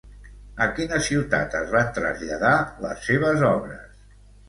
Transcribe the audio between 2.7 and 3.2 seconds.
les